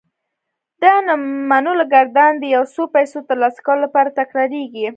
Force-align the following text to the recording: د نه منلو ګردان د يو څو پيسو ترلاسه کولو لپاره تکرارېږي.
د 0.81 0.83
نه 1.07 1.13
منلو 1.49 1.83
ګردان 1.93 2.31
د 2.37 2.43
يو 2.55 2.63
څو 2.73 2.83
پيسو 2.95 3.17
ترلاسه 3.29 3.59
کولو 3.65 3.81
لپاره 3.85 4.15
تکرارېږي. 4.19 4.85